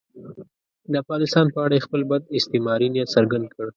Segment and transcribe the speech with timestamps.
[0.91, 3.65] د افغانستان په اړه یې خپل بد استعماري نیت څرګند کړ.